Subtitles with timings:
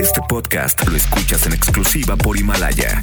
[0.00, 3.02] Este podcast lo escuchas en exclusiva por Himalaya.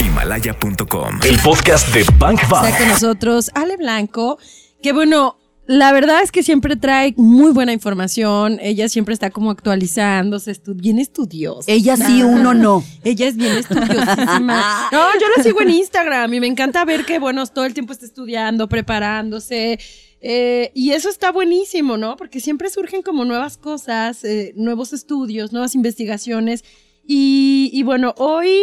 [0.00, 1.20] Himalaya.com.
[1.24, 2.66] El podcast de Bank Bank.
[2.66, 4.38] Está con nosotros Ale Blanco,
[4.82, 8.58] que bueno, la verdad es que siempre trae muy buena información.
[8.60, 11.70] Ella siempre está como actualizándose, estu- bien estudiosa.
[11.70, 12.84] Ella sí, uno no.
[13.04, 14.88] Ella es bien estudiosísima.
[14.92, 17.92] No, yo la sigo en Instagram y me encanta ver que, bueno, todo el tiempo
[17.92, 19.78] está estudiando, preparándose.
[20.26, 22.16] Eh, y eso está buenísimo, ¿no?
[22.16, 26.64] Porque siempre surgen como nuevas cosas, eh, nuevos estudios, nuevas investigaciones.
[27.06, 28.58] Y, y bueno, hoy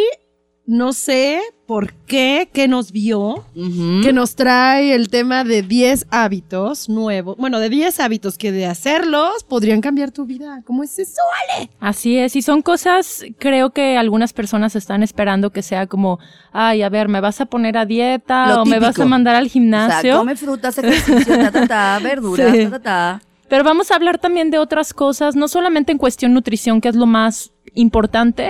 [0.64, 6.88] no sé por qué, que nos vio, que nos trae el tema de 10 hábitos
[6.88, 7.36] nuevos.
[7.36, 10.62] Bueno, de 10 hábitos que de hacerlos podrían cambiar tu vida.
[10.66, 11.20] ¿Cómo es eso,
[11.56, 11.70] Ale?
[11.80, 16.18] Así es, y son cosas, creo que algunas personas están esperando que sea como,
[16.52, 19.34] ay, a ver, ¿me vas a poner a dieta Lo o me vas a mandar
[19.34, 20.18] al O sea, gimnasio?
[20.18, 22.64] come frutas, ejercicio, ta, ta, ta, verduras, Sí.
[22.64, 23.22] ta, ta, ta.
[23.48, 26.94] Pero vamos a hablar también de otras cosas, no solamente en cuestión nutrición, que es
[26.96, 28.48] lo más importante,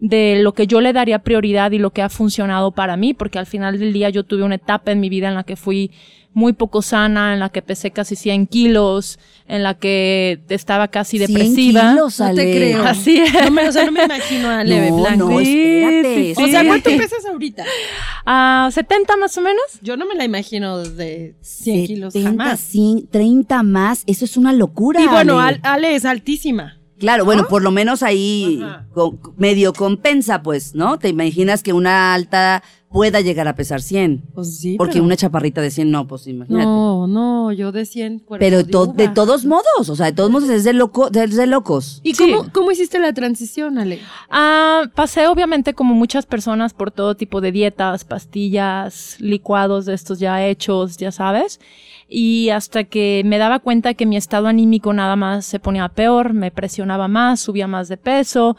[0.00, 3.38] de lo que yo le daría prioridad y lo que ha funcionado para mí, porque
[3.38, 5.90] al final del día yo tuve una etapa en mi vida en la que fui
[6.34, 11.18] muy poco sana, en la que pesé casi 100 kilos, en la que estaba casi
[11.18, 11.90] 100 depresiva.
[11.90, 12.56] kilos, No te Ale.
[12.56, 12.84] creo.
[12.84, 13.32] Así es.
[13.44, 15.30] No me, o sea, no me imagino a Leve No, Blanco.
[15.30, 16.14] no, espérate.
[16.14, 16.42] sí, sí.
[16.44, 17.64] O sea, ¿cuánto pesas ahorita?
[18.24, 19.62] Ah, 70 más o menos.
[19.82, 22.60] Yo no me la imagino de 100 kilos 70, jamás.
[22.60, 25.02] 100, 30 más, eso es una locura.
[25.02, 25.60] Y bueno, Ale.
[25.64, 26.77] Al- Ale es altísima.
[26.98, 28.60] Claro, bueno, por lo menos ahí
[28.92, 30.98] co- medio compensa, pues, ¿no?
[30.98, 34.22] Te imaginas que una alta pueda llegar a pesar 100.
[34.34, 36.64] Pues sí, Porque pero- una chaparrita de 100 no, pues imagínate.
[36.64, 40.12] No, no, yo de 100 cuerpo Pero de to- de todos modos, o sea, de
[40.12, 42.00] todos modos es de, loco, de, de locos.
[42.02, 42.24] ¿Y Sí.
[42.32, 44.00] cómo, cómo hiciste la transición, Ale?
[44.30, 50.18] Ah, pasé obviamente como muchas personas por todo tipo de dietas, pastillas, licuados de estos
[50.18, 51.60] ya hechos, ya sabes.
[52.08, 56.32] Y hasta que me daba cuenta que mi estado anímico nada más se ponía peor,
[56.32, 58.56] me presionaba más, subía más de peso.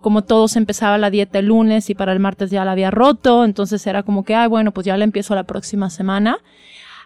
[0.00, 3.44] Como todos empezaba la dieta el lunes y para el martes ya la había roto,
[3.44, 6.38] entonces era como que, ay, bueno, pues ya la empiezo la próxima semana.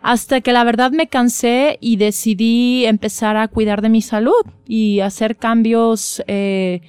[0.02, 5.00] Hasta que la verdad me cansé y decidí empezar a cuidar de mi salud y
[5.00, 6.80] hacer cambios eh,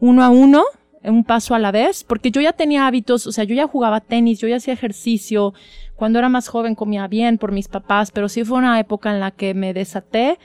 [0.00, 0.64] uno a uno,
[1.04, 4.00] un paso a la vez, porque yo ya tenía hábitos, o sea, yo ya jugaba
[4.00, 5.52] tenis, yo ya hacía ejercicio,
[6.02, 9.20] cuando era más joven comía bien por mis papás, pero sí fue una época en
[9.20, 10.36] la que me desaté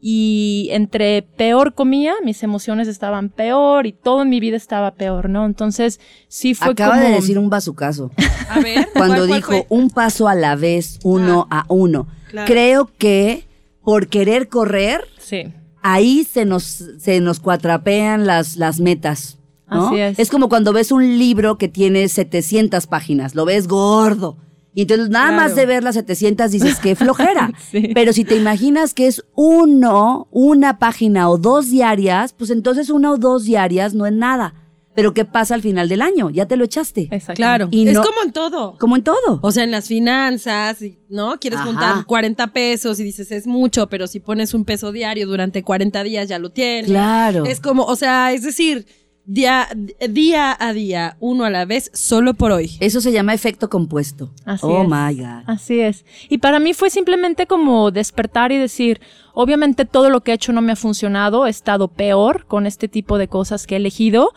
[0.00, 5.28] y entre peor comía, mis emociones estaban peor y todo en mi vida estaba peor,
[5.28, 5.46] ¿no?
[5.46, 7.08] Entonces sí fue Acaba como...
[7.08, 8.12] de decir un bazucazo.
[8.48, 8.88] A ver.
[8.94, 9.66] Cuando ¿cuál- cuál dijo fue?
[9.68, 12.06] un paso a la vez, uno a uno.
[12.28, 12.46] claro.
[12.46, 13.48] Creo que
[13.82, 15.52] por querer correr, Sí.
[15.82, 16.62] ahí se nos,
[16.98, 19.38] se nos cuatrapean las, las metas.
[19.68, 19.88] ¿no?
[19.88, 20.30] Así es.
[20.30, 24.36] como cuando ves un libro que tiene 700 páginas, lo ves gordo.
[24.80, 27.52] Y entonces nada más de ver las 700 dices que flojera.
[27.70, 27.90] Sí.
[27.94, 33.10] Pero si te imaginas que es uno, una página o dos diarias, pues entonces una
[33.12, 34.54] o dos diarias no es nada.
[34.94, 36.30] Pero ¿qué pasa al final del año?
[36.30, 37.02] Ya te lo echaste.
[37.10, 37.34] Exacto.
[37.34, 37.68] Claro.
[37.70, 38.76] Y es como en todo.
[38.78, 39.38] Como en todo.
[39.42, 41.38] O sea, en las finanzas, y- ¿no?
[41.38, 41.68] Quieres Ajá.
[41.68, 46.02] juntar 40 pesos y dices es mucho, pero si pones un peso diario durante 40
[46.02, 46.86] días ya lo tienes.
[46.90, 47.44] Claro.
[47.44, 48.86] Es como, o sea, es decir,
[49.30, 49.68] día,
[50.08, 52.72] día a día, uno a la vez, solo por hoy.
[52.80, 54.30] Eso se llama efecto compuesto.
[54.44, 54.88] Así oh es.
[54.88, 55.44] my God.
[55.46, 56.04] Así es.
[56.28, 59.00] Y para mí fue simplemente como despertar y decir,
[59.32, 62.88] obviamente todo lo que he hecho no me ha funcionado, he estado peor con este
[62.88, 64.32] tipo de cosas que he elegido.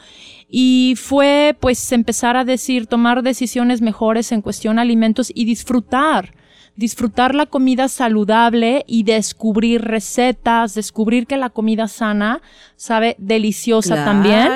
[0.47, 6.35] Y fue pues empezar a decir, tomar decisiones mejores en cuestión alimentos y disfrutar.
[6.75, 12.41] Disfrutar la comida saludable y descubrir recetas, descubrir que la comida sana
[12.75, 14.49] sabe deliciosa también.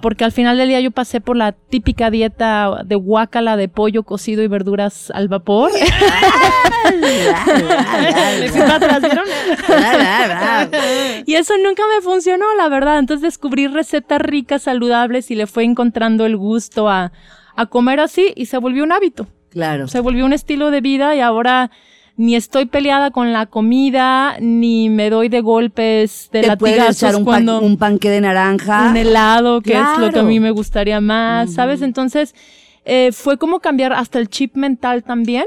[0.00, 4.04] Porque al final del día yo pasé por la típica dieta de guácala de pollo
[4.04, 5.72] cocido y verduras al vapor.
[11.26, 12.98] Y eso nunca me funcionó, la verdad.
[12.98, 17.12] Entonces descubrí recetas ricas, saludables y le fue encontrando el gusto a,
[17.56, 19.26] a comer así y se volvió un hábito.
[19.50, 19.88] Claro.
[19.88, 21.70] Se volvió un estilo de vida y ahora
[22.16, 27.14] ni estoy peleada con la comida, ni me doy de golpes de Te latigazos echar
[27.16, 28.88] un, pan- cuando un panque de naranja.
[28.90, 31.80] un helado, que es lo que a mí me gustaría más, ¿sabes?
[31.80, 32.34] Entonces,
[32.84, 35.44] eh, fue como cambiar hasta el chip mental también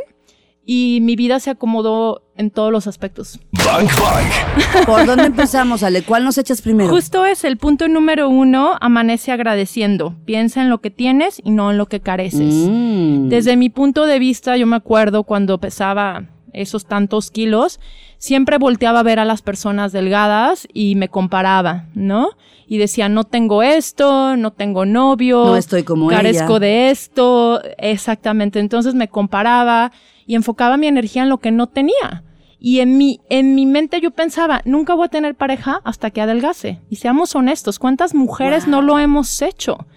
[0.66, 3.40] y mi vida se acomodó en todos los aspectos.
[3.52, 4.86] Bank Bank.
[4.86, 6.02] ¿Por dónde empezamos, Ale?
[6.02, 6.90] ¿Cuál nos echas primero?
[6.90, 10.16] Justo es el punto número uno, amanece agradeciendo.
[10.26, 12.54] Piensa en lo que tienes y no en lo que careces.
[12.68, 13.30] Mm.
[13.30, 16.24] Desde mi punto de vista, yo me acuerdo cuando pesaba
[16.54, 17.80] esos tantos kilos,
[18.18, 22.32] siempre volteaba a ver a las personas delgadas y me comparaba, ¿no?
[22.68, 26.60] Y decía, no tengo esto, no tengo novio, No estoy como carezco ella.
[26.60, 28.60] de esto, exactamente.
[28.60, 29.92] Entonces me comparaba
[30.26, 32.24] y enfocaba mi energía en lo que no tenía.
[32.64, 36.22] Y en mi, en mi mente yo pensaba, nunca voy a tener pareja hasta que
[36.22, 36.80] adelgace.
[36.92, 39.88] Y seamos honestos, ¿cuántas mujeres no lo hemos hecho?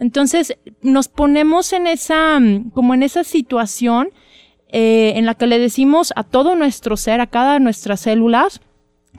[0.00, 4.08] Entonces nos ponemos en esa, mm, como en esa situación
[4.72, 8.60] eh, en la que le decimos a todo nuestro ser, a cada de nuestras células,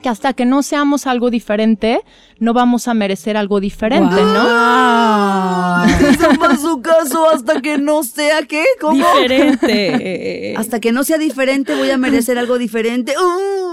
[0.02, 2.02] que hasta que no seamos algo diferente,
[2.38, 5.84] no vamos a merecer algo diferente, ¿no?
[5.84, 8.96] Eso fue su caso hasta que no sea qué, ¿cómo?
[8.96, 10.54] Diferente.
[10.56, 13.14] Hasta que no sea diferente voy a merecer algo diferente.
[13.16, 13.71] ¡Uh!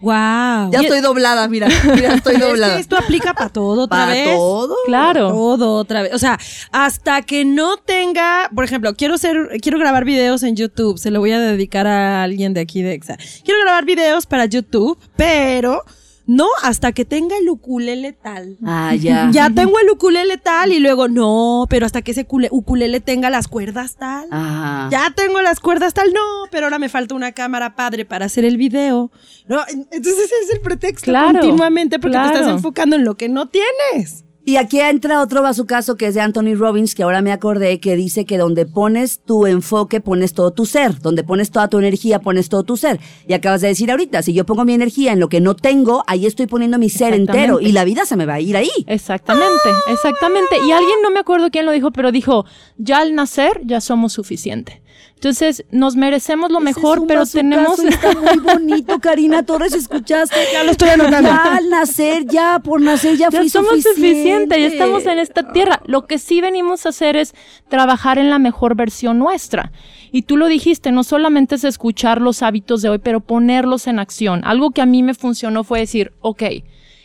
[0.00, 0.70] Wow.
[0.70, 2.78] Ya estoy doblada, mira, mira, estoy Es que doblada.
[2.78, 4.36] esto aplica para todo otra ¿Para vez.
[4.36, 4.74] todo?
[4.86, 5.28] Claro.
[5.30, 6.14] Todo otra vez.
[6.14, 6.38] O sea,
[6.72, 10.98] hasta que no tenga, por ejemplo, quiero ser, quiero grabar videos en YouTube.
[10.98, 13.16] Se lo voy a dedicar a alguien de aquí de Exa.
[13.44, 15.82] Quiero grabar videos para YouTube, pero
[16.26, 18.58] no hasta que tenga el ukulele tal.
[18.64, 19.30] Ah, ya.
[19.32, 23.48] Ya tengo el ukulele tal y luego no, pero hasta que ese ukulele tenga las
[23.48, 24.26] cuerdas tal.
[24.30, 24.88] Ajá.
[24.90, 26.20] Ya tengo las cuerdas tal, no,
[26.50, 29.10] pero ahora me falta una cámara padre para hacer el video.
[29.48, 33.16] No, en- entonces ese es el pretexto Claro, continuamente porque te estás enfocando en lo
[33.16, 34.24] que no tienes.
[34.48, 37.96] Y aquí entra otro caso que es de Anthony Robbins, que ahora me acordé, que
[37.96, 41.00] dice que donde pones tu enfoque, pones todo tu ser.
[41.00, 43.00] Donde pones toda tu energía, pones todo tu ser.
[43.26, 46.04] Y acabas de decir ahorita, si yo pongo mi energía en lo que no tengo,
[46.06, 47.60] ahí estoy poniendo mi ser entero.
[47.60, 48.70] Y la vida se me va a ir ahí.
[48.86, 50.54] Exactamente, exactamente.
[50.64, 52.46] Y alguien, no me acuerdo quién lo dijo, pero dijo,
[52.78, 54.80] ya al nacer ya somos suficiente.
[55.16, 57.78] Entonces, nos merecemos lo mejor, Ese es un pero tenemos...
[57.78, 60.36] Está muy bonito, Karina Torres, ¿escuchaste?
[60.52, 61.30] Ya lo estoy anotando.
[61.30, 63.94] Ya al nacer, ya por nacer, ya, Ya fui somos suficiente.
[63.94, 65.80] suficientes, ya estamos en esta tierra.
[65.86, 67.34] Lo que sí venimos a hacer es
[67.68, 69.72] trabajar en la mejor versión nuestra.
[70.12, 73.98] Y tú lo dijiste, no solamente es escuchar los hábitos de hoy, pero ponerlos en
[73.98, 74.42] acción.
[74.44, 76.42] Algo que a mí me funcionó fue decir, ok,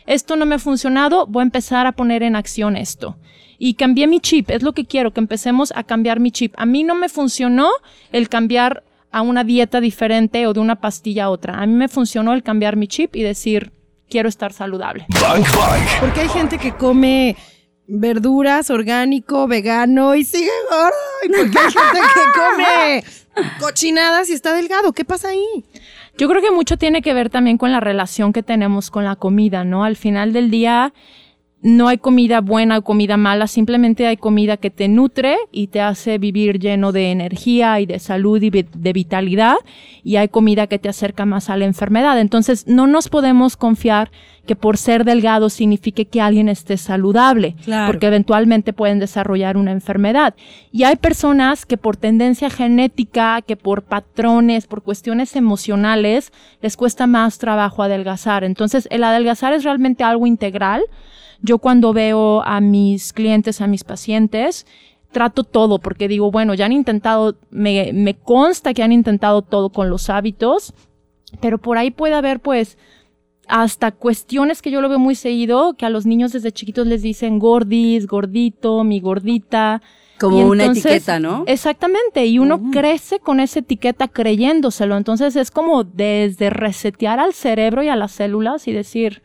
[0.06, 3.16] esto no me ha funcionado, voy a empezar a poner en acción esto.
[3.64, 6.52] Y cambié mi chip, es lo que quiero, que empecemos a cambiar mi chip.
[6.56, 7.70] A mí no me funcionó
[8.10, 8.82] el cambiar
[9.12, 11.62] a una dieta diferente o de una pastilla a otra.
[11.62, 13.70] A mí me funcionó el cambiar mi chip y decir,
[14.10, 15.06] quiero estar saludable.
[16.00, 17.36] Porque hay gente que come
[17.86, 20.96] verduras, orgánico, vegano y sigue gordo.
[21.22, 23.04] Y porque hay gente que come
[23.60, 24.92] cochinadas y está delgado.
[24.92, 25.64] ¿Qué pasa ahí?
[26.18, 29.14] Yo creo que mucho tiene que ver también con la relación que tenemos con la
[29.14, 29.84] comida, ¿no?
[29.84, 30.92] Al final del día
[31.62, 35.80] no hay comida buena o comida mala, simplemente hay comida que te nutre y te
[35.80, 39.54] hace vivir lleno de energía y de salud y de vitalidad
[40.02, 42.18] y hay comida que te acerca más a la enfermedad.
[42.18, 44.10] Entonces no nos podemos confiar
[44.44, 47.86] que por ser delgado signifique que alguien esté saludable, Claro.
[47.92, 50.34] porque eventualmente pueden desarrollar una enfermedad.
[50.72, 57.06] Y hay personas que por tendencia genética, que por patrones, por cuestiones emocionales, les cuesta
[57.06, 58.42] más trabajo adelgazar.
[58.42, 60.82] Entonces, el adelgazar es realmente algo integral.
[61.42, 64.66] Yo cuando veo a mis clientes, a mis pacientes,
[65.10, 69.70] trato todo porque digo, bueno, ya han intentado, me, me consta que han intentado todo
[69.70, 70.72] con los hábitos,
[71.40, 72.78] pero por ahí puede haber pues
[73.48, 77.02] hasta cuestiones que yo lo veo muy seguido, que a los niños desde chiquitos les
[77.02, 79.82] dicen gordis, gordito, mi gordita.
[80.20, 81.42] Como Y una entonces- etiqueta, ¿no?
[81.48, 84.96] Exactamente, y uno crece con esa etiqueta creyéndoselo.
[84.96, 89.22] Entonces es como desde resetear al cerebro y a las células y decir,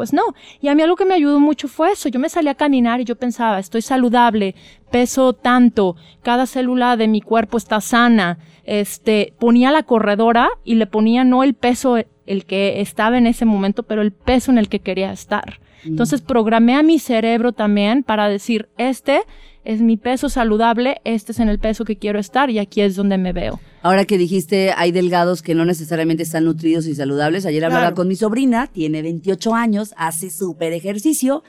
[0.00, 0.22] pues no.
[0.62, 2.08] Y a mí algo que me ayudó mucho fue eso.
[2.08, 4.54] Yo me salí a caminar y yo pensaba, estoy saludable,
[4.90, 8.38] peso tanto, cada célula de mi cuerpo está sana.
[8.64, 13.44] Este, ponía la corredora y le ponía no el peso el que estaba en ese
[13.44, 15.60] momento, pero el peso en el que quería estar.
[15.84, 19.20] Entonces programé a mi cerebro también para decir, este
[19.64, 22.96] es mi peso saludable, este es en el peso que quiero estar y aquí es
[22.96, 23.60] donde me veo.
[23.82, 27.46] Ahora que dijiste, hay delgados que no necesariamente están nutridos y saludables.
[27.46, 27.96] Ayer hablaba Claro.
[27.96, 31.42] con mi sobrina, tiene 28 años, hace súper ejercicio,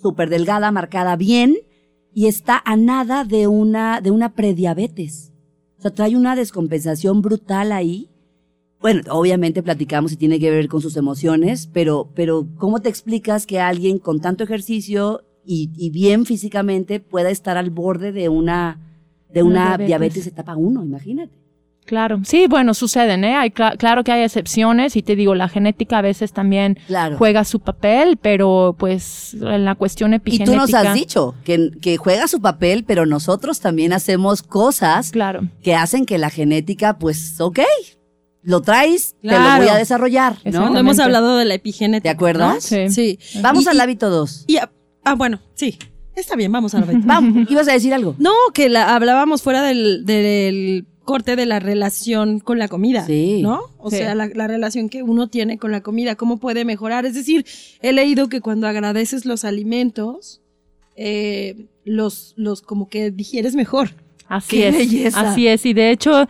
[0.00, 1.56] súper delgada, marcada bien,
[2.12, 5.32] y está a nada de una, de una prediabetes.
[5.78, 8.08] O sea, trae una descompensación brutal ahí.
[8.80, 13.46] Bueno, obviamente platicamos y tiene que ver con sus emociones, pero, pero ¿cómo te explicas
[13.46, 18.78] que alguien con tanto ejercicio y, y bien físicamente pueda estar al borde de una,
[19.32, 19.86] de Una diabetes.
[19.86, 20.82] diabetes etapa 1?
[20.84, 21.32] Imagínate.
[21.86, 23.34] Claro, sí, bueno, suceden, ¿eh?
[23.36, 27.18] Hay, cla- claro que hay excepciones y te digo, la genética a veces también Claro.
[27.18, 30.50] juega su papel, pero pues en la cuestión Y epigenética.
[30.50, 35.42] tú nos has dicho que, que juega su papel, pero nosotros también hacemos cosas Claro.
[35.62, 37.60] que hacen que la genética, pues, ok,
[38.42, 40.60] lo traes, te lo voy a desarrollar, ¿no?
[40.60, 42.08] Cuando hemos hablado de la epigenética.
[42.08, 42.46] ¿De acuerdo?
[42.54, 42.60] ¿no?
[42.62, 42.88] Sí.
[42.88, 43.18] Sí.
[43.42, 44.44] Vamos Y- al y- hábito 2.
[44.46, 44.56] y-
[45.04, 45.78] ah, bueno, sí.
[46.16, 47.00] Está bien, vamos al hábito.
[47.04, 48.14] Vamos, ibas a decir algo.
[48.18, 53.04] No, que la, hablábamos fuera del, del corte de la relación con la comida.
[53.04, 53.40] Sí.
[53.42, 53.62] ¿No?
[53.78, 53.96] O Sí.
[53.96, 57.04] sea, la, la relación que uno tiene con la comida, cómo puede mejorar.
[57.04, 57.44] Es decir,
[57.82, 60.40] he leído que cuando agradeces los alimentos,
[60.96, 63.90] eh, los, los como que digieres mejor.
[64.28, 64.76] Así ¡Qué es.
[64.76, 65.20] belleza!
[65.32, 65.66] Así es.
[65.66, 66.26] Y de hecho,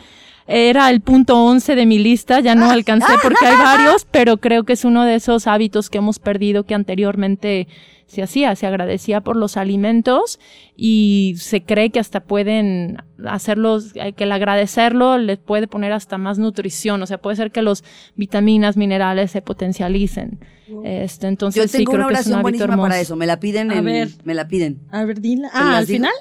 [0.46, 4.64] era el punto 11 de mi lista, ya no alcancé porque hay varios, pero creo
[4.64, 7.66] que es uno de esos hábitos que hemos perdido que anteriormente
[8.06, 10.38] se hacía, se agradecía por los alimentos
[10.76, 16.18] y se cree que hasta pueden hacerlos, eh, que el agradecerlo les puede poner hasta
[16.18, 17.82] más nutrición, o sea, puede ser que los
[18.14, 20.38] vitaminas, minerales se potencialicen.
[20.84, 22.82] Este, entonces Yo tengo sí una creo que es un buenísima hermoso.
[22.88, 23.16] para eso.
[23.16, 24.08] Me la piden A en- ver.
[24.24, 24.80] Me la piden.
[24.90, 25.48] A ver, dila.
[25.48, 25.96] ¿Te Ah, al digo?
[25.98, 26.12] final.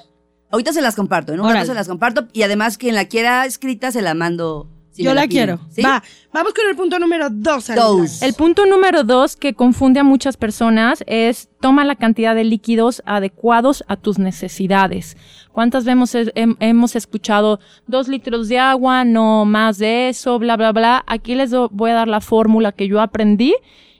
[0.50, 1.32] Ahorita se las comparto.
[1.32, 2.28] En un rato se las comparto.
[2.32, 4.68] Y además, quien la quiera escrita, se la mando.
[4.92, 5.58] si Yo la, quiero.
[5.70, 5.82] ¿Sí?
[5.82, 6.00] Va,
[6.32, 7.66] vamos con el punto número dos.
[7.74, 8.22] Dos.
[8.22, 13.02] El punto número dos que confunde a muchas personas es toma la cantidad de líquidos
[13.04, 15.16] adecuados a tus necesidades.
[15.50, 17.58] ¿Cuántas veces hem- hemos escuchado
[17.88, 21.02] dos litros de agua, no más de eso, bla, bla, bla?
[21.08, 23.54] Aquí les do- voy a dar la fórmula que yo aprendí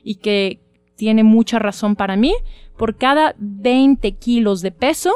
[0.05, 0.61] y que
[0.95, 2.33] tiene mucha razón para mí.
[2.77, 5.11] Por cada 20 kilos de peso,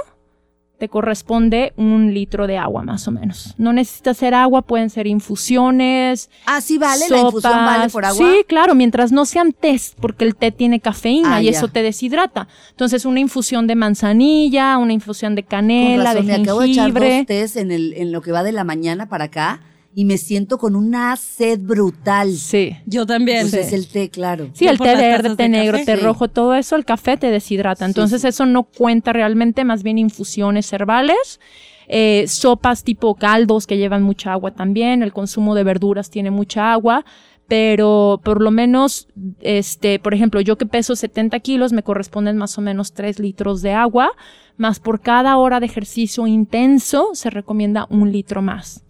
[0.79, 3.53] te corresponde un litro de agua más o menos.
[3.57, 7.05] No necesitas ser agua, pueden ser infusiones, Ah, sí, vale.
[7.09, 7.65] La infusión sopas.
[7.77, 8.17] vale por agua.
[8.17, 11.51] Sí, claro, mientras no sean test, porque el té tiene cafeína Ah, y ya.
[11.51, 12.47] eso te deshidrata.
[12.71, 16.67] Entonces, una infusión de manzanilla, una infusión de Con canela, razón, de me acabo de
[16.71, 17.17] echar jengibre.
[17.17, 19.61] dos tés en, el, en lo que va de la mañana para acá
[19.99, 22.31] y me siento con una sed brutal.
[22.33, 22.77] Sí.
[22.85, 23.41] Yo también.
[23.49, 24.49] Pues es el té, claro.
[24.53, 25.85] Sí, Yo el té verde, té negro, café.
[25.91, 26.03] té Sí.
[26.05, 27.83] rojo, todo eso, el café te deshidrata.
[27.83, 28.29] Sí, Entonces sí.
[28.29, 31.41] eso no cuenta realmente, más bien infusiones herbales.
[31.89, 35.03] Eh, sopas tipo caldos que llevan mucha agua también.
[35.03, 37.03] El consumo de verduras tiene mucha agua.
[37.49, 39.09] Pero por lo menos,
[39.41, 43.61] este, por ejemplo, yo que peso 70 kilos, me corresponden más o menos 3 litros
[43.61, 44.11] de agua.
[44.55, 48.85] Más por cada hora de ejercicio intenso, se recomienda un litro más.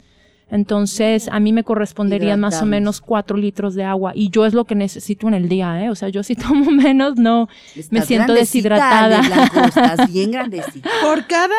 [0.52, 4.14] Entonces, a mí me corresponderían más o menos cuatro litros de agua.
[4.16, 5.90] Y yo es lo que necesito en el día, ¿eh?
[5.90, 7.48] O sea, yo si tomo menos, no.
[7.92, 9.20] me siento deshidratada.
[9.20, 10.90] Ale Blanco, estás bien grandecita.
[11.04, 11.56] Por cada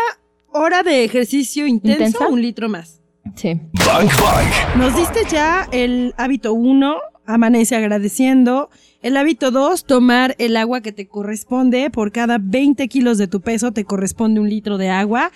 [0.53, 2.29] hora de ejercicio intenso, ¿Intensa?
[2.29, 3.01] un litro más.
[3.37, 3.61] Sí.
[3.87, 4.77] Bank Bank.
[4.77, 8.71] Nos diste ya el hábito 1, amanece agradeciendo.
[9.03, 11.91] El hábito 2, tomar el agua que te corresponde.
[11.91, 15.31] Por cada 20 kilos de tu peso te corresponde un litro de agua.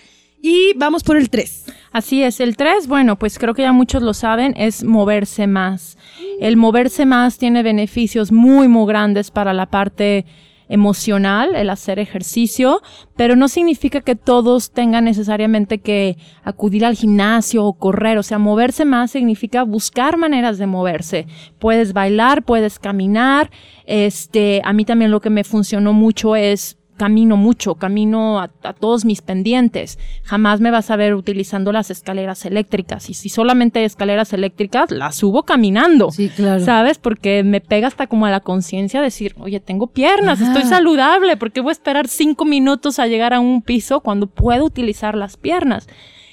[0.47, 1.65] Y vamos por el 3.
[1.91, 2.39] Así es.
[2.39, 5.97] El 3, bueno, pues creo que ya muchos lo saben, es moverse más.
[6.39, 10.27] El moverse más tiene beneficios muy, muy grandes para la parte
[10.69, 12.83] emocional, el hacer ejercicio,
[13.17, 18.39] pero no significa que todos tengan necesariamente que acudir al gimnasio o correr, o sea,
[18.39, 21.27] moverse más significa buscar maneras de moverse.
[21.59, 23.51] Puedes bailar, puedes caminar,
[23.87, 28.73] este, a mí también lo que me funcionó mucho es camino mucho, camino a, a
[28.73, 29.99] todos mis pendientes.
[30.23, 33.11] Jamás me vas a ver utilizando las escaleras eléctricas.
[33.11, 36.11] Y si solamente hay escaleras eléctricas, las subo caminando.
[36.11, 36.65] Sí, claro.
[36.65, 36.99] ¿Sabes?
[36.99, 41.53] Porque me pega hasta como a la conciencia decir, oye, tengo piernas, estoy saludable, ¿por
[41.53, 45.37] qué voy a esperar cinco minutos a llegar a un piso cuando puedo utilizar las
[45.37, 45.89] piernas?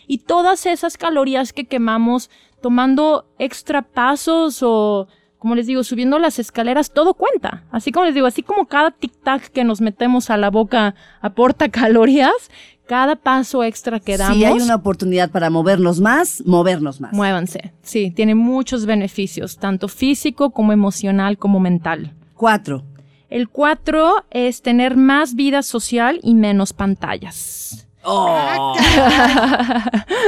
[0.08, 2.30] Y todas esas calorías que quemamos
[2.62, 5.08] tomando extra pasos o,
[5.41, 7.63] como les digo, subiendo las escaleras, todo cuenta.
[7.71, 11.67] Así como les digo, así como cada tic-tac que nos metemos a la boca aporta
[11.71, 12.51] calorías,
[12.86, 14.38] cada paso extra que damos.
[14.38, 17.12] Si hay una oportunidad para movernos más, movernos más.
[17.13, 17.74] Muévanse.
[17.81, 22.13] Sí, tiene muchos beneficios, tanto físico como emocional como mental.
[22.36, 22.83] Cuatro.
[23.27, 27.88] El cuatro es tener más vida social y menos pantallas.
[28.03, 28.75] Oh.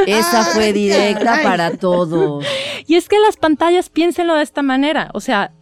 [0.08, 2.46] Esa fue directa para todos.
[2.86, 5.54] Y es que las pantallas, piénsenlo de esta manera, o sea,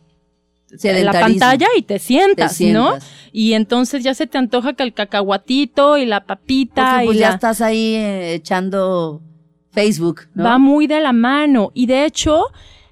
[0.84, 2.96] la pantalla y te sientas, Te ¿no?
[3.32, 7.20] Y entonces ya se te antoja que el cacahuatito y la papita Porque pues y
[7.20, 9.22] ya la- estás ahí eh, echando
[9.72, 10.44] Facebook, ¿no?
[10.46, 11.72] va muy de la mano.
[11.74, 12.46] Y de hecho,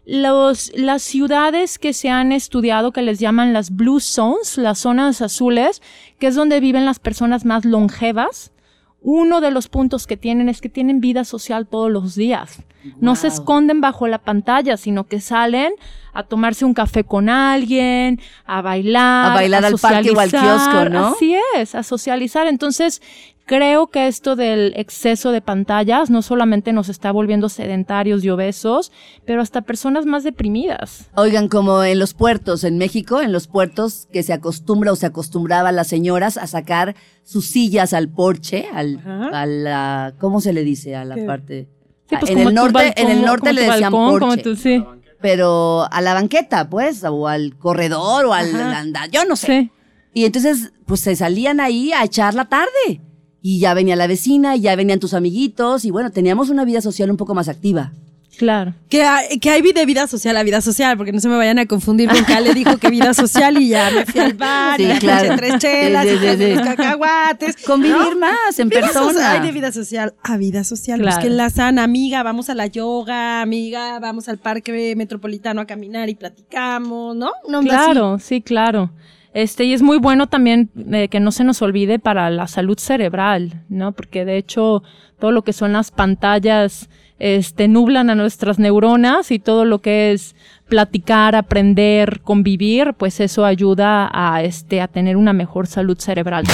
[0.06, 5.22] los, las ciudades que se han estudiado, que les llaman las blue zones, las zonas
[5.22, 5.82] azules,
[6.20, 8.52] que es donde viven las personas más longevas,
[9.02, 12.62] uno de los puntos que tienen es que tienen vida social todos los días.
[13.00, 15.74] No se esconden bajo la pantalla, sino que salen
[16.14, 19.32] a tomarse un café con alguien, a bailar.
[19.32, 21.08] A bailar al parque o al kiosco, ¿no?
[21.08, 22.48] Así es, a socializar.
[22.48, 23.02] Entonces,
[23.50, 28.92] creo que esto del exceso de pantallas no solamente nos está volviendo sedentarios y obesos,
[29.26, 31.10] pero hasta personas más deprimidas.
[31.16, 35.08] Oigan, como en los puertos en México, en los puertos que se acostumbra o se
[35.08, 39.02] acostumbraba las señoras a sacar sus sillas al porche, al,
[39.34, 40.96] a la, ¿cómo se le dice?
[40.96, 41.24] A la ¿Qué?
[41.24, 41.68] parte.
[42.08, 44.86] Sí, pues en el norte, en el norte le decían balcón, porche, tu- sí.
[45.22, 49.48] pero a la banqueta, pues, o al corredor o al andar, yo no sé.
[49.48, 49.72] Sí.
[50.14, 53.02] Y entonces, pues se salían ahí a echar la tarde.
[53.42, 56.82] Y ya venía la vecina, y ya venían tus amiguitos, y bueno, teníamos una vida
[56.82, 57.92] social un poco más activa.
[58.38, 58.74] Claro.
[58.88, 61.60] Que hay, que hay de vida social a vida social, porque no se me vayan
[61.60, 64.78] a confundir con que Ale dijo que vida social y ya me fui al bar,
[64.78, 65.36] Sí, y me claro.
[65.36, 67.58] tres chelas, Sí, sí, y cacahuates.
[67.66, 69.12] Convivir más en Vida persona.
[69.12, 71.02] social- hay de vida social a vida social.
[71.02, 71.18] Claro.
[71.18, 76.08] Busquen la sana, amiga, vamos a la yoga, amiga, vamos al parque metropolitano a caminar
[76.08, 77.32] y platicamos, ¿no?
[77.46, 77.92] Una onda así.
[77.92, 78.90] Claro, sí, claro.
[79.34, 82.78] Este, y es muy bueno también eh, que no se nos olvide para la salud
[82.80, 83.92] cerebral, ¿no?
[83.92, 84.84] Porque de hecho
[85.20, 90.14] todo lo que son las pantallas este, nublan a nuestras neuronas y todo lo que
[90.14, 90.36] es
[90.68, 96.46] platicar, aprender, convivir, pues eso ayuda a, este, a tener una mejor salud cerebral.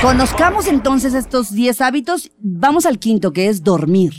[0.00, 2.30] Conozcamos entonces estos 10 hábitos.
[2.38, 4.12] Vamos al quinto, que es dormir.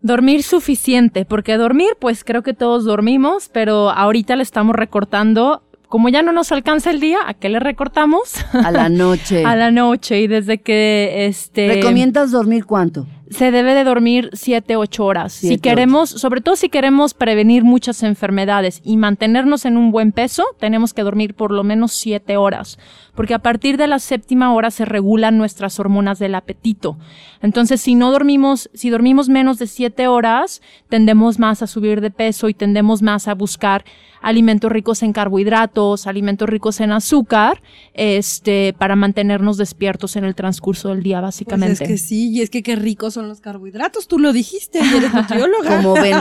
[0.00, 6.08] Dormir suficiente, porque dormir, pues creo que todos dormimos, pero ahorita le estamos recortando, como
[6.08, 8.36] ya no nos alcanza el día, ¿a qué le recortamos?
[8.54, 9.44] A la noche.
[9.44, 13.06] a la noche y desde que este ¿Recomiendas dormir cuánto?
[13.32, 15.32] se debe de dormir 7, 8 horas.
[15.32, 20.12] Siete, si queremos, sobre todo si queremos prevenir muchas enfermedades y mantenernos en un buen
[20.12, 22.78] peso, tenemos que dormir por lo menos 7 horas,
[23.14, 26.96] porque a partir de la séptima hora se regulan nuestras hormonas del apetito.
[27.42, 32.10] Entonces, si no dormimos, si dormimos menos de 7 horas, tendemos más a subir de
[32.10, 33.84] peso y tendemos más a buscar
[34.22, 37.60] alimentos ricos en carbohidratos, alimentos ricos en azúcar,
[37.92, 41.82] este, para mantenernos despiertos en el transcurso del día, Pues básicamente.
[41.84, 44.06] es que sí, y es que qué ricos son los carbohidratos.
[44.06, 45.76] Tú lo dijiste y eres nutrióloga.
[45.76, 46.16] Como, ven,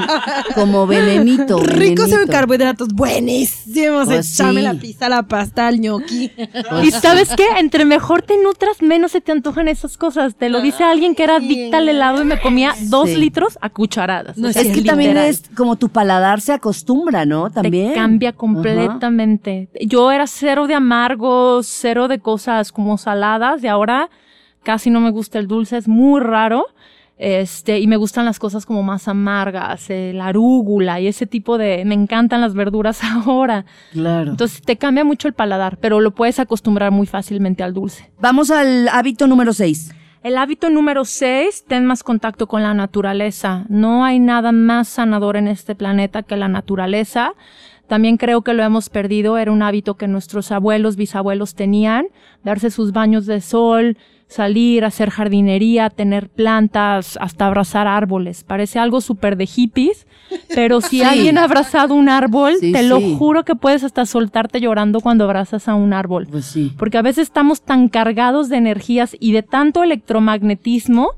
[0.55, 1.60] como venenito.
[1.62, 4.05] Ricos en carbohidratos, buenísimos.
[4.05, 4.65] Pues Echame sí.
[4.65, 6.31] la pizza, la pasta, el ñoqui.
[6.69, 10.35] Pues Y sabes qué, entre mejor te nutras, menos se te antojan esas cosas.
[10.35, 13.15] Te lo dice alguien que era adicta al helado y me comía dos Sí.
[13.17, 14.38] litros a cucharadas.
[14.38, 17.50] No O es sea, Es que también es como tu paladar se acostumbra, ¿no?
[17.50, 17.89] También.
[17.89, 19.69] Te cambia completamente.
[19.81, 24.09] Yo era cero de amargos, cero de cosas como saladas y ahora
[24.63, 26.65] casi no me gusta el dulce, es muy raro.
[27.21, 31.59] Este, y me gustan las cosas como más amargas, eh, la arúgula y ese tipo
[31.59, 33.65] de, me encantan las verduras ahora.
[33.91, 34.31] Claro.
[34.31, 38.11] Entonces te cambia mucho el paladar, pero lo puedes acostumbrar muy fácilmente al dulce.
[38.19, 39.93] Vamos al hábito número 6.
[40.23, 43.65] El hábito número 6, ten más contacto con la naturaleza.
[43.69, 47.33] No hay nada más sanador en este planeta que la naturaleza.
[47.91, 49.38] También creo que lo hemos perdido.
[49.38, 52.05] Era un hábito que nuestros abuelos, bisabuelos tenían.
[52.41, 58.45] Darse sus baños de sol, salir, hacer jardinería, tener plantas, hasta abrazar árboles.
[58.45, 60.08] Parece algo súper de hippies,
[60.56, 61.04] pero si Sí.
[61.04, 65.25] alguien ha abrazado un árbol, Sí, te lo juro que puedes hasta soltarte llorando cuando
[65.25, 66.27] abrazas a un árbol.
[66.32, 66.71] Pues sí.
[66.77, 71.10] Porque a veces estamos tan cargados de energías y de tanto electromagnetismo,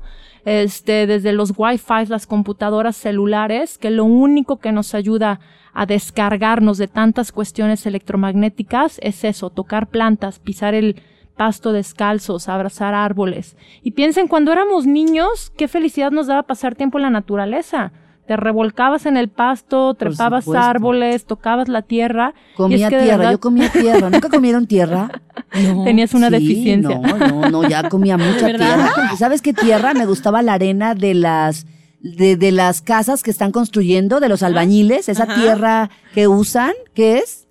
[0.44, 5.40] este, desde los Wi-Fi, las computadoras celulares, que lo único que nos ayuda
[5.72, 11.02] a descargarnos de tantas cuestiones electromagnéticas es eso, tocar plantas, pisar el
[11.36, 13.56] pasto descalzos, abrazar árboles.
[13.82, 17.92] Y piensen, cuando éramos niños, qué felicidad nos daba pasar tiempo en la naturaleza.
[18.26, 22.32] Te revolcabas en el pasto, trepabas árboles, tocabas la tierra.
[22.52, 24.08] y Comía es que de tierra, verdad- yo comía tierra.
[24.10, 25.10] ¿Nunca comieron tierra?
[25.84, 26.98] Tenías una Sí, deficiencia.
[26.98, 28.90] No, no, no, ya comía mucha verdad?
[28.94, 29.10] tierra.
[29.12, 29.92] ¿Y ¿Sabes qué tierra?
[29.92, 31.66] Me gustaba la arena de las
[32.00, 35.34] de, de las casas que están construyendo, de los albañiles, esa Ajá.
[35.36, 37.46] tierra que usan, ¿qué es?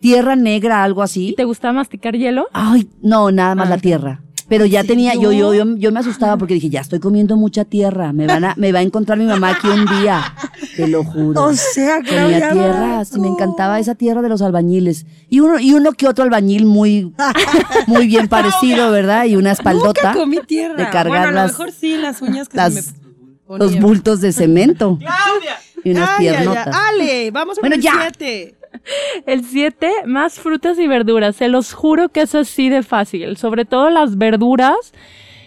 [0.00, 1.34] Tierra negra, algo así.
[1.36, 2.46] ¿Te gustaba masticar hielo?
[2.52, 3.70] Ay, no, nada más Ah.
[3.70, 4.20] la tierra.
[4.48, 7.64] Pero ya tenía, yo, yo, yo, yo me asustaba porque dije, ya estoy comiendo mucha
[7.64, 10.34] tierra, me van a, me va a encontrar mi mamá aquí un día,
[10.76, 11.44] te lo juro.
[11.44, 15.06] O sea, que Comía tierra, sí, me encantaba esa tierra de los albañiles.
[15.30, 17.14] Y uno, y uno que otro albañil muy,
[17.86, 19.24] muy bien parecido, ¿verdad?
[19.24, 20.08] Y una espaldota.
[20.08, 20.76] Nunca comí tierra.
[20.76, 23.58] De cargar a lo las, mejor sí, las uñas que se me.
[23.58, 24.98] Los bultos de cemento.
[24.98, 25.56] ¡Claudia!
[25.84, 26.74] Y unas piernotas.
[26.74, 27.76] Ale, vamos a bueno,
[29.26, 31.36] El 7, más frutas y verduras.
[31.36, 33.36] Se los juro que es así de fácil.
[33.36, 34.92] Sobre todo las verduras,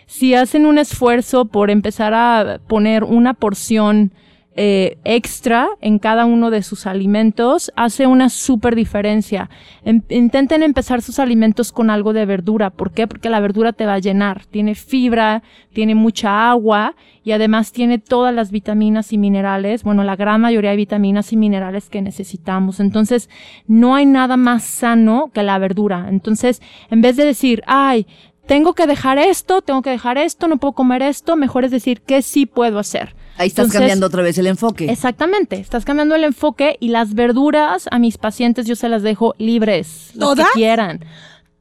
[0.06, 4.12] si hacen un esfuerzo por empezar a poner una porción
[4.60, 9.52] eh, extra en cada uno de sus alimentos, hace una súper diferencia.
[9.86, 12.72] Em- intenten empezar sus alimentos con algo de verdura.
[12.72, 13.06] ¿Por qué?
[13.06, 14.46] Porque la verdura te va a llenar.
[14.46, 15.44] Tiene fibra,
[15.74, 20.72] tiene mucha agua y además tiene todas las vitaminas y minerales, bueno, la gran mayoría
[20.72, 22.80] de vitaminas y minerales que necesitamos.
[22.80, 23.30] Entonces,
[23.68, 26.08] no hay nada más sano que la verdura.
[26.10, 28.08] Entonces, en vez de decir, ay,
[28.48, 32.02] tengo que dejar esto, tengo que dejar esto, no puedo comer esto, mejor es decir,
[32.02, 33.16] ¿qué sí puedo hacer?
[33.38, 34.90] Ahí estás Entonces, cambiando otra vez el enfoque.
[34.92, 39.36] Exactamente, estás cambiando el enfoque y las verduras a mis pacientes yo se las dejo
[39.38, 40.48] libres, las que ¿Todas?
[40.54, 41.06] quieran.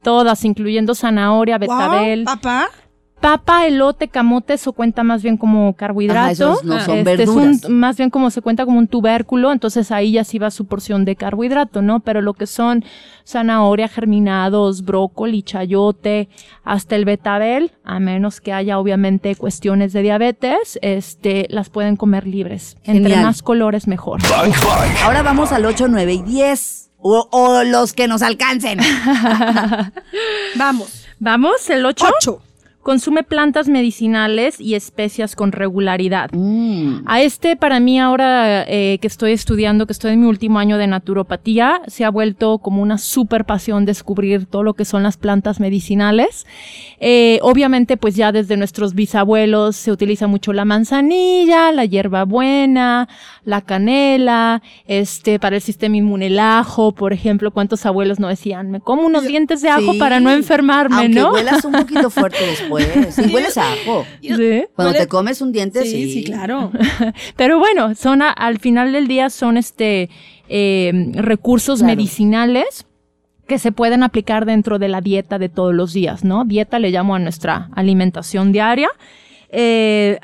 [0.02, 2.24] Todas, incluyendo zanahoria, Wow, betabel.
[2.24, 2.70] papá.
[3.26, 6.20] Papa, elote, camote, eso cuenta más bien como carbohidrato.
[6.20, 7.68] Ajá, esos no son Este, es un- verduras.
[7.70, 11.04] más bien como se cuenta como un tubérculo, entonces ahí ya sí va su porción
[11.04, 11.98] de carbohidrato, ¿no?
[11.98, 12.84] Pero lo que son
[13.26, 16.28] zanahoria, germinados, brócoli, chayote,
[16.62, 22.28] hasta el betabel, a menos que haya obviamente cuestiones de diabetes, este, las pueden comer
[22.28, 22.76] libres.
[22.84, 24.20] Entre más colores mejor.
[25.04, 26.90] Ahora vamos al 8, 9 y 10.
[27.00, 28.78] O, o los que nos alcancen.
[30.56, 31.06] Vamos.
[31.18, 32.04] Vamos, el 8.
[32.20, 32.42] Ocho.
[32.86, 36.30] Consume plantas medicinales y especias con regularidad.
[36.32, 36.98] Mm.
[37.06, 40.78] A este, para mí ahora eh, que estoy estudiando, que estoy en mi último año
[40.78, 45.16] de naturopatía, se ha vuelto como una super pasión descubrir todo lo que son las
[45.16, 46.46] plantas medicinales.
[47.00, 53.08] Eh, obviamente, pues ya desde nuestros bisabuelos se utiliza mucho la manzanilla, la hierbabuena,
[53.44, 58.70] la canela, este, para el sistema inmune el ajo, por ejemplo, ¿cuántos abuelos no decían?
[58.70, 59.98] Me como unos dientes de ajo Sí.
[59.98, 61.32] para no enfermarme, Aunque ¿no?
[61.32, 62.75] huelas un poquito fuerte después.
[63.10, 64.04] Sí, hueles a ajo.
[64.20, 64.64] Sí.
[64.74, 65.90] Cuando Huele- te comes un diente, sí.
[65.90, 66.72] Sí, sí, claro.
[67.36, 70.10] Pero bueno, son a- al final del día son este
[70.48, 71.94] eh, recursos Claro.
[71.96, 72.86] medicinales
[73.48, 76.44] que se pueden aplicar dentro de la dieta de todos los días, ¿no?
[76.44, 78.88] Dieta le llamo a nuestra alimentación diaria.
[79.50, 80.18] Eh,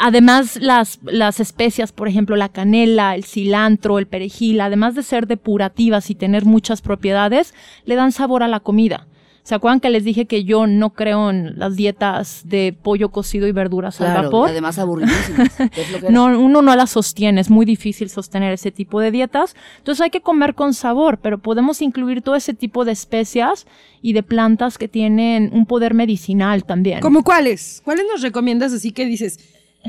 [0.00, 5.28] Además, las, las especias, por ejemplo, la canela, el cilantro, el perejil, además de ser
[5.28, 9.06] depurativas y tener muchas propiedades, le dan sabor a la comida.
[9.44, 13.48] ¿Se acuerdan que les dije que yo no creo en las dietas de pollo cocido
[13.48, 14.48] y verduras al Claro, vapor?
[14.48, 15.50] y además aburridísimas.
[16.10, 19.56] No, uno no la sostiene, es muy difícil sostener ese tipo de dietas.
[19.78, 23.66] Entonces hay que comer con sabor, pero podemos incluir todo ese tipo de especias
[24.00, 27.00] y de plantas que tienen un poder medicinal también.
[27.00, 27.82] ¿Cómo cuáles?
[27.84, 29.40] ¿Cuáles nos recomiendas así que dices?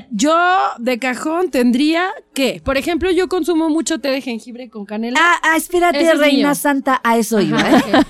[0.10, 0.36] Yo
[0.80, 5.20] de cajón tendría que, por ejemplo, yo consumo mucho té de jengibre con canela.
[5.22, 6.56] Ah, ah, espérate, es Reina mío.
[6.56, 7.60] Santa, a eso iba,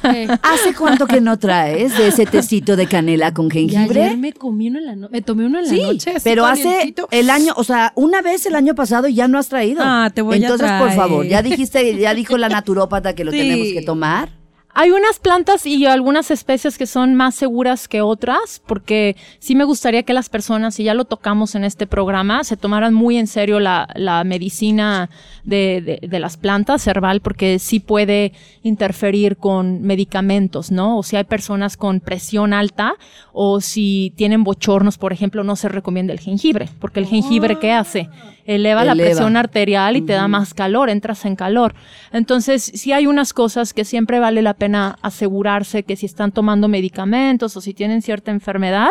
[0.03, 0.27] ¿eh?
[0.43, 4.03] ¿Hace cuánto que no traes de ese tecito de canela con Y jengibre?
[4.03, 6.13] ayer me comí uno en la noche, me tomé uno en la Sí, noche.
[6.23, 7.07] pero hace calientito.
[7.11, 9.81] el año, o sea, una vez el año pasado ya no has traído.
[9.83, 13.31] Ah, te voy a Entonces, por favor, ya dijiste, ya dijo la naturópata que lo
[13.31, 13.37] Sí.
[13.39, 14.29] tenemos que tomar.
[14.75, 19.65] Hay unas plantas y algunas especies que son más seguras que otras, porque sí me
[19.65, 23.27] gustaría que las personas, y ya lo tocamos en este programa, se tomaran muy en
[23.27, 25.11] serio la, la medicina
[25.43, 28.31] de, de- de las plantas herbal, porque sí puede
[28.63, 30.97] interferir con medicamentos, ¿no?
[30.97, 32.93] O si hay personas con presión alta,
[33.33, 37.71] o si tienen bochornos, por ejemplo, no se recomienda el jengibre, porque el jengibre, ¿qué
[37.71, 38.09] hace?
[38.45, 41.75] Eleva, la presión arterial y te da más calor, entras en calor.
[42.11, 46.67] Entonces, sí hay unas cosas que siempre vale la pena asegurarse que si están tomando
[46.67, 48.89] medicamentos o si tienen cierta enfermedad,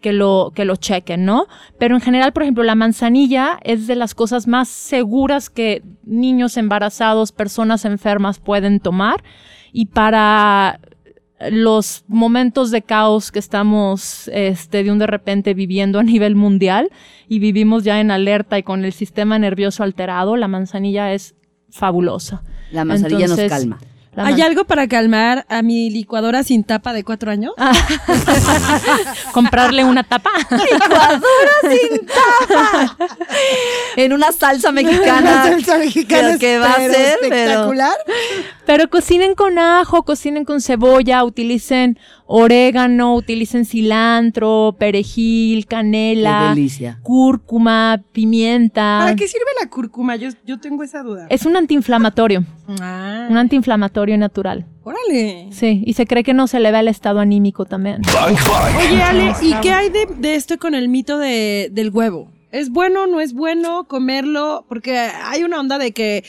[0.00, 1.46] que lo, que lo chequen, ¿no?
[1.78, 6.56] Pero en general, por ejemplo, la manzanilla es de las cosas más seguras que niños
[6.56, 9.22] embarazados, personas enfermas pueden tomar.
[9.72, 10.80] Y para
[11.50, 16.90] los momentos de caos que estamos este, de un de repente viviendo a nivel mundial
[17.28, 21.34] y vivimos ya en alerta y con el sistema nervioso alterado, la manzanilla es
[21.70, 22.42] fabulosa.
[22.70, 23.78] La manzanilla nos calma.
[24.14, 27.52] La ¿Hay algo para calmar a mi licuadora sin tapa de cuatro años?
[29.32, 30.30] comprarle una tapa.
[33.96, 35.44] En una salsa mexicana.
[35.44, 37.94] salsa mexicana que va a pero ser, espectacular.
[38.66, 46.54] Pero cocinen con ajo, cocinen con cebolla, utilicen orégano, utilicen cilantro, perejil, canela,
[47.02, 49.00] cúrcuma, pimienta.
[49.00, 50.16] ¿Para qué sirve la cúrcuma?
[50.16, 51.26] Yo, yo tengo esa duda.
[51.30, 52.44] Es un antiinflamatorio,
[52.80, 54.66] Ah, un antiinflamatorio natural.
[54.84, 55.48] órale.
[55.50, 58.02] Sí, y se cree que no se eleva el estado anímico también.
[58.12, 58.76] Bang Bang.
[58.76, 62.30] Oye, Ale, ¿y qué hay de, de esto con el mito de, del huevo?
[62.50, 64.66] ¿Es bueno, no es bueno comerlo?
[64.68, 66.22] Porque hay una onda de que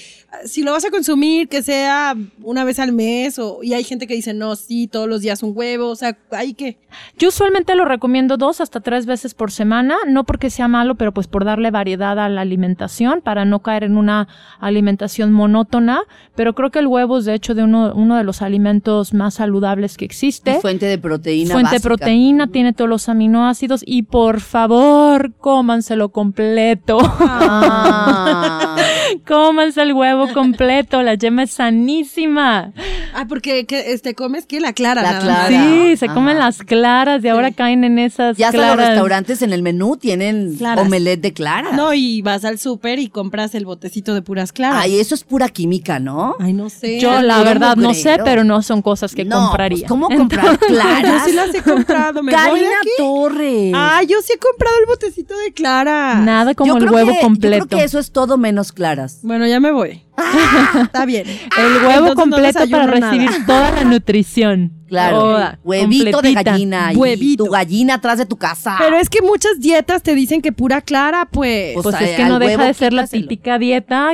[0.46, 4.08] si lo vas a consumir, que sea una vez al mes, o, y hay gente
[4.08, 6.78] que dice, no, sí, todos los días un huevo, o sea, hay que...
[7.18, 11.14] Yo usualmente lo recomiendo dos hasta tres veces por semana, no porque sea malo, pero
[11.14, 14.28] pues por darle variedad a la alimentación, para no caer en una
[14.60, 16.02] alimentación monótona.
[16.36, 19.36] Pero creo que el huevo es de hecho de uno, uno de los alimentos más
[19.36, 20.58] saludables que existe.
[20.58, 26.10] Y fuente de proteína Fuente de proteína, tiene todos los aminoácidos y por favor, cómanselo
[26.10, 26.98] completo.
[27.02, 28.78] Ah.
[29.28, 32.72] Cómanse el huevo completo, la yema es sanísima.
[33.14, 35.58] Ah, porque que, este, comes que la clara, La nada clara.
[35.58, 35.68] más.
[35.68, 36.14] Sí, se Ajá.
[36.16, 38.88] comen las claras y ahora caen en esas Ya hasta los claras.
[38.90, 40.86] restaurantes en el menú tienen Claras.
[40.86, 41.72] omelette de clara.
[41.74, 44.84] No, y vas al súper y compras el botecito de puras claras.
[44.84, 46.36] Ay, eso es pura química, ¿no?
[46.40, 47.00] Ay, no sé.
[47.00, 49.80] Yo la verdad no sé, pero no son cosas que no, compraría.
[49.80, 51.26] pues, ¿Cómo comprar Yo claras?
[51.26, 52.90] sí las he comprado, me voy de Karina aquí.
[52.98, 53.72] Torres.
[53.76, 56.16] Ay, yo sí he comprado el botecito de clara.
[56.16, 57.64] Nada como Yo el huevo que- completo.
[57.66, 59.03] Yo creo que eso es todo menos claras.
[59.24, 60.02] Bueno, ya me voy.
[60.82, 61.28] Está bien.
[61.28, 63.46] El huevo Entonces no completo para recibir nada.
[63.46, 64.72] toda la nutrición.
[64.88, 65.20] Claro.
[65.20, 66.92] Toda, Huevito de gallina.
[66.96, 67.44] Huevito.
[67.44, 68.76] Y tu gallina atrás de tu casa.
[68.80, 71.74] Pero es que muchas dietas te dicen que pura clara, pues.
[71.74, 74.12] Pues, Pues es que no deja de ser la típica dieta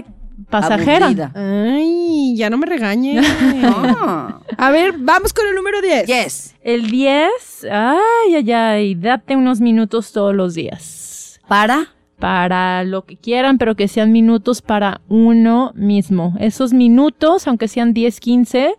[0.50, 1.08] pasajera.
[1.08, 1.32] Aburrida.
[1.36, 3.26] Ay, ya no me regañes.
[3.62, 4.40] Ah.
[4.58, 6.06] A ver, vamos con el número 10.
[6.08, 6.56] Yes.
[6.64, 7.30] El 10,
[7.72, 11.40] ay, ay, ay, date unos minutos todos los días.
[11.48, 11.90] Para.
[12.20, 16.36] Para lo que quieran, pero que sean minutos para uno mismo.
[16.40, 18.76] Esos minutos, aunque sean 10, 15,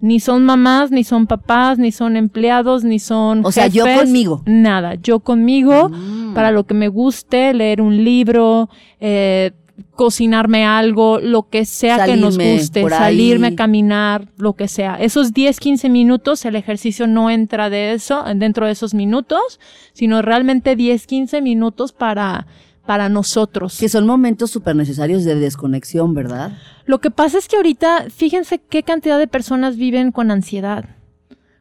[0.00, 3.44] ni son mamás, ni son papás, ni son empleados, ni son.
[3.44, 4.42] O sea, yo conmigo.
[4.46, 5.90] Nada, yo conmigo,
[6.34, 8.68] para lo que me guste, leer un libro,
[9.00, 9.52] eh,
[9.94, 14.96] cocinarme algo, lo que sea que nos guste, salirme a caminar, lo que sea.
[14.96, 19.60] Esos 10, 15 minutos, el ejercicio no entra de eso, dentro de esos minutos,
[19.92, 22.46] sino realmente 10, 15 minutos para,
[22.86, 23.78] para nosotros.
[23.78, 26.52] Que son momentos súper necesarios de desconexión, ¿verdad?
[26.86, 30.84] Lo que pasa es que ahorita, fíjense qué cantidad de personas viven con ansiedad,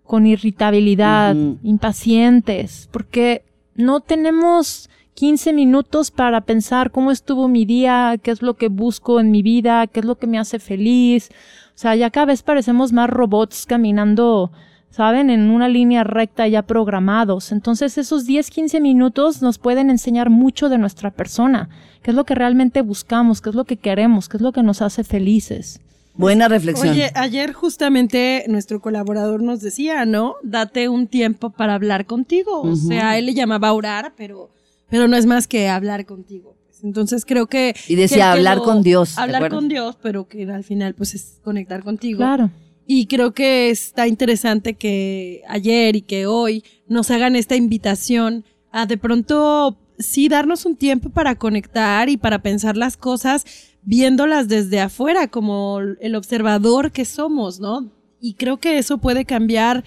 [0.03, 3.43] con irritabilidad, impacientes, porque
[3.75, 9.19] no tenemos 15 minutos para pensar cómo estuvo mi día, qué es lo que busco
[9.19, 11.29] en mi vida, qué es lo que me hace feliz.
[11.69, 14.51] O sea, ya cada vez parecemos más robots caminando,
[14.95, 15.31] ¿saben?
[15.31, 17.51] En una línea recta ya programados.
[17.51, 21.67] Entonces esos 10, 15 minutos nos pueden enseñar mucho de nuestra persona,
[22.03, 24.61] qué es lo que realmente buscamos, qué es lo que queremos, qué es lo que
[24.61, 25.81] nos hace felices.
[26.15, 26.91] Buena reflexión.
[26.91, 30.35] Oye, ayer justamente nuestro colaborador nos decía, ¿no?
[30.43, 32.61] Date un tiempo para hablar contigo.
[32.61, 34.51] O sea, él le llamaba orar, pero,
[34.91, 36.55] pero no es más que hablar contigo.
[36.83, 37.73] Entonces creo que...
[37.87, 40.93] Y decía, que hablar lo- con Dios, ¿te Hablar con Dios, pero que al final
[40.93, 42.17] pues es conectar contigo.
[42.17, 42.51] Claro.
[42.85, 48.85] Y creo que está interesante que ayer y que hoy nos hagan esta invitación a
[48.85, 53.45] de pronto sí darnos un tiempo para conectar y para pensar las cosas
[53.83, 57.91] viéndolas desde afuera como el observador que somos, ¿no?
[58.19, 59.83] Y creo que eso puede cambiar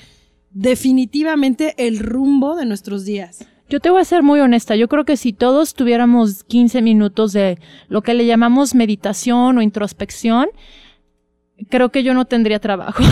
[0.50, 3.46] definitivamente el rumbo de nuestros días.
[3.68, 4.76] Yo te voy a ser muy honesta.
[4.76, 9.62] Yo creo que si todos tuviéramos 15 minutos de lo que le llamamos meditación o
[9.62, 10.46] introspección,
[11.68, 13.02] creo que yo no tendría trabajo.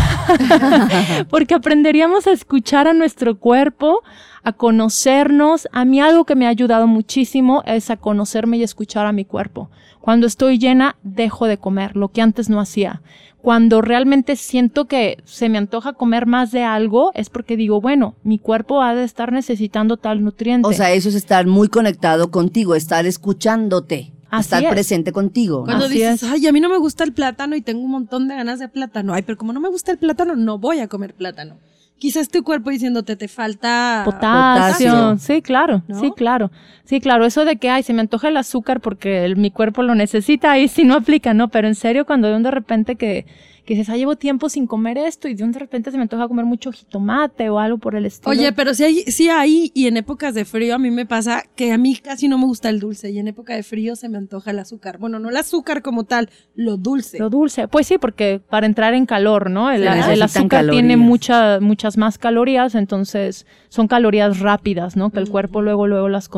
[1.31, 4.03] Porque aprenderíamos a escuchar a nuestro cuerpo,
[4.43, 5.69] a conocernos.
[5.73, 9.25] A mí algo que me ha ayudado muchísimo es a conocerme y escuchar a mi
[9.25, 9.71] cuerpo.
[10.01, 13.01] Cuando estoy llena, dejo de comer, lo que antes no hacía.
[13.39, 18.15] Cuando realmente siento que se me antoja comer más de algo, es porque digo, bueno,
[18.23, 20.67] mi cuerpo ha de estar necesitando tal nutriente.
[20.69, 24.71] O sea, eso es estar muy conectado contigo, estar escuchándote, Así estar es.
[24.71, 25.65] presente contigo.
[25.65, 26.31] Cuando Así dices, es.
[26.31, 28.69] ay, a mí no me gusta el plátano y tengo un montón de ganas de
[28.69, 29.15] plátano.
[29.15, 31.57] Ay, pero como no me gusta el plátano, no voy a comer plátano.
[31.97, 34.91] Quizás tu cuerpo diciéndote, te falta Potasio.
[34.93, 35.19] Potasio.
[35.19, 36.01] Sí, claro, ¿No?
[36.01, 36.51] sí, claro.
[36.85, 37.25] Sí, claro.
[37.25, 40.51] Eso de que, ay, se me antoja el azúcar porque el- mi cuerpo lo necesita,
[40.51, 41.49] ahí sí no aplica, ¿no?
[41.49, 43.27] Pero en serio, cuando de un de repente que,
[43.65, 46.03] que dices, ah, llevo tiempo sin comer esto y de un de repente se me
[46.03, 48.31] antoja comer mucho jitomate o algo por el estilo.
[48.31, 51.43] Oye, pero si hay, sí hay, y en épocas de frío a mí me pasa
[51.57, 54.09] que a mí casi no me gusta el dulce y en época de frío se
[54.09, 54.99] me antoja el azúcar.
[54.99, 57.19] Bueno, no el azúcar como tal, lo dulce.
[57.19, 57.67] Lo dulce.
[57.69, 59.71] Pues sí, porque para entrar en calor, ¿no?
[59.71, 65.11] El, azúcar tiene mucha, muchas más calorías, entonces son calorías rápidas, ¿no?
[65.11, 66.29] Que el cuerpo luego, luego las,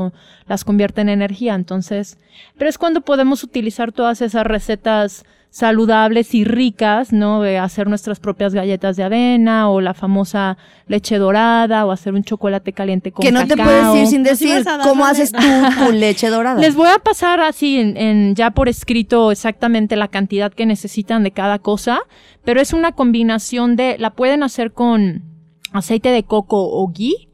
[0.46, 1.54] las convierte en energía.
[1.54, 2.18] Entonces,
[2.56, 5.24] pero es cuando podemos utilizar todas esas recetas
[5.56, 7.40] saludables y ricas, ¿no?
[7.40, 12.22] De hacer nuestras propias galletas de avena o la famosa leche dorada o hacer un
[12.24, 15.38] chocolate caliente con que no te puedes ir sin Nos decir cómo haces tú
[15.82, 16.60] tu leche dorada.
[16.60, 21.22] Les voy a pasar así en, en- ya por escrito exactamente la cantidad que necesitan
[21.22, 22.00] de cada cosa,
[22.44, 25.22] pero es una combinación de, la pueden hacer con
[25.72, 27.30] aceite de coco o ghee,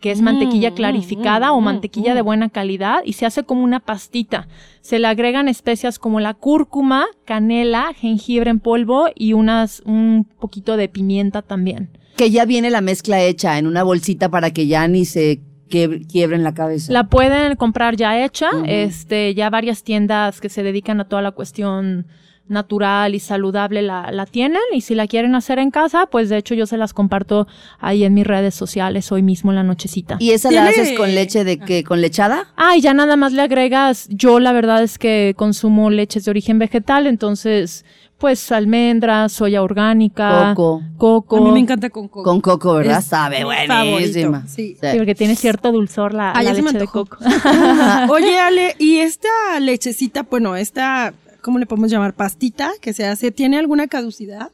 [0.00, 3.44] que es mantequilla Mm, clarificada mm, o mm, mantequilla de buena calidad y se hace
[3.44, 4.46] como una pastita.
[4.82, 10.76] Se le agregan especias como la cúrcuma, canela, jengibre en polvo y unas un poquito
[10.76, 11.88] de pimienta también.
[12.16, 16.06] Que ya viene la mezcla hecha en una bolsita para que ya ni se quiebre-
[16.06, 16.92] quiebren la cabeza.
[16.92, 21.32] La pueden comprar ya hecha, este, ya varias tiendas que se dedican a toda la
[21.32, 22.06] cuestión
[22.48, 26.36] natural y saludable la, la tienen y si la quieren hacer en casa, pues de
[26.38, 27.46] hecho yo se las comparto
[27.80, 30.16] ahí en mis redes sociales hoy mismo en la nochecita.
[30.20, 32.48] ¿Y esa la haces con leche de que con lechada?
[32.56, 36.30] Ah, y ya nada más le agregas, yo la verdad es que consumo leches de
[36.30, 37.84] origen vegetal, entonces
[38.18, 40.82] pues almendras, soya orgánica, Coco.
[40.96, 41.36] coco.
[41.36, 42.22] A mí me encanta con coco.
[42.22, 43.00] Con coco, ¿verdad?
[43.00, 44.46] Es Sabe buenísima.
[44.46, 44.74] sí.
[44.80, 47.18] Sí, porque tiene cierto dulzor la, Ah, la leche de coco.
[48.08, 49.28] Oye, Ale, ¿y esta
[49.60, 51.12] lechecita, bueno, esta,
[51.46, 52.12] ¿cómo le podemos llamar?
[52.12, 54.50] Pastita que se hace, ¿tiene alguna caducidad?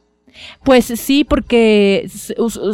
[0.63, 2.07] Pues sí, porque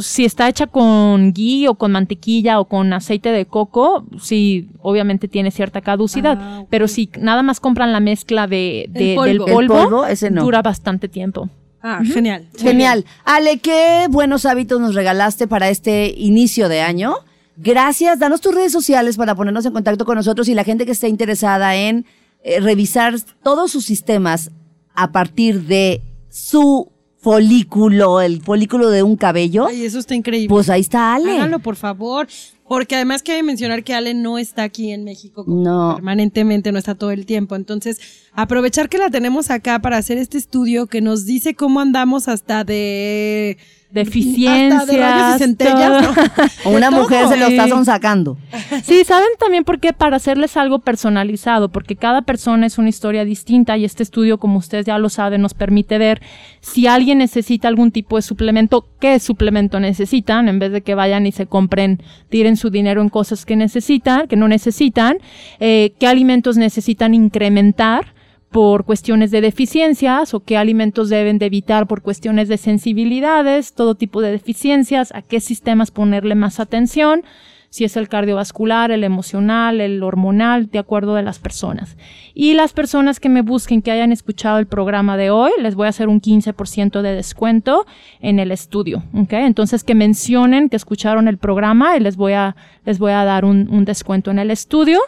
[0.01, 5.29] si está hecha con ghee o con mantequilla o con aceite de coco, sí, obviamente
[5.29, 6.37] tiene cierta caducidad.
[6.39, 6.65] Ah.
[6.69, 9.25] Pero si nada más compran la mezcla de, de- polvo.
[9.25, 10.43] del El polvo, polvo, ese no.
[10.43, 11.49] dura bastante tiempo.
[11.81, 12.45] Ah, genial.
[12.57, 13.05] Genial.
[13.23, 17.13] Ale, qué buenos hábitos nos regalaste para este inicio de año.
[17.55, 18.19] Gracias.
[18.19, 21.07] Danos tus redes sociales para ponernos en contacto con nosotros y la gente que esté
[21.09, 22.05] interesada en
[22.43, 24.51] eh, revisar todos sus sistemas
[24.93, 29.67] a partir de su folículo, el folículo de un cabello.
[29.67, 30.49] Ay, eso está increíble.
[30.49, 31.33] Pues ahí está Ale.
[31.37, 32.27] Háganlo, por favor.
[32.67, 35.95] Porque además que mencionar que Ale no está aquí en México No.
[35.95, 37.55] permanentemente, no está todo el tiempo.
[37.55, 37.99] Entonces,
[38.31, 42.63] aprovechar que la tenemos acá para hacer este estudio que nos dice cómo andamos hasta
[42.63, 43.57] de...
[43.91, 44.81] Deficiencias.
[44.81, 46.25] Hasta de rayos y centellas, todo.
[46.65, 46.69] ¿no?
[46.77, 47.69] Una De mujer se lo está Sí.
[47.71, 48.37] sonsacando.
[48.83, 53.25] Sí, saben también por qué para hacerles algo personalizado, porque cada persona es una historia
[53.25, 56.21] distinta y este estudio, como ustedes ya lo saben, nos permite ver
[56.61, 61.25] si alguien necesita algún tipo de suplemento, qué suplemento necesitan, en vez de que vayan
[61.25, 65.17] y se compren, tiren su dinero en cosas que necesitan, que no necesitan,
[65.59, 68.13] eh, qué alimentos necesitan incrementar
[68.51, 73.95] por cuestiones de deficiencias o qué alimentos deben de evitar por cuestiones de sensibilidades, todo
[73.95, 77.23] tipo de deficiencias, a qué sistemas ponerle más atención,
[77.69, 81.97] si es el cardiovascular, el emocional, el hormonal, de acuerdo de las personas.
[82.33, 85.85] Y las personas que me busquen, que hayan escuchado el programa de hoy, les voy
[85.85, 87.85] a hacer un 15% de descuento
[88.21, 89.03] en el estudio.
[89.13, 89.33] ¿ok?
[89.33, 93.45] Entonces que mencionen que escucharon el programa y les voy a, les voy a dar
[93.45, 94.99] un, un descuento en el estudio.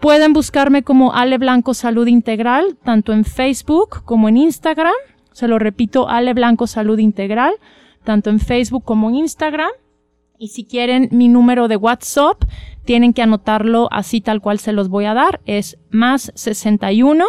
[0.00, 4.92] Pueden buscarme como Ale Blanco Salud Integral, tanto en Facebook como en Instagram.
[5.32, 7.54] Se lo repito, Ale Blanco Salud Integral,
[8.04, 9.70] tanto en Facebook como en Instagram.
[10.38, 12.44] Y si quieren mi número de WhatsApp,
[12.84, 15.40] tienen que anotarlo así tal cual se los voy a dar.
[15.46, 17.24] Es más 61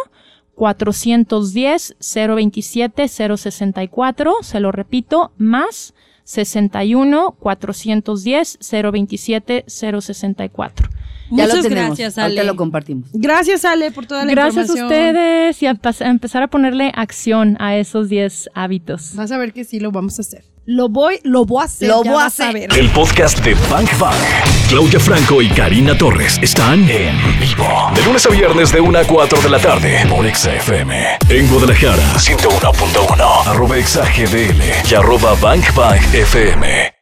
[0.56, 4.34] 410 027 064.
[4.41, 10.89] Se lo repito, más 61 410 027 064.
[11.32, 11.88] Ya Muchas lo tenemos.
[11.90, 12.26] gracias, Ale.
[12.26, 13.10] Ahorita lo compartimos.
[13.14, 14.86] Gracias, Ale, por toda la Gracias a información.
[15.10, 19.16] ustedes y a, empezar a ponerle acción a esos 10 hábitos.
[19.16, 20.44] Vas a ver que sí lo vamos a hacer.
[20.68, 21.90] Lo voy, lo voy a hacer.
[21.90, 22.68] Lo ya voy a hacer.
[22.76, 24.16] El podcast de Bank Bank.
[24.70, 27.92] Claudia Franco y Karina Torres están en vivo.
[27.96, 31.18] De lunes a viernes de 1 a 4 de la tarde por Exa FM.
[31.30, 33.48] En Guadalajara, 101.1.
[33.48, 34.62] Arroba Exa GDL
[34.92, 36.95] y arroba Bank Bank FM.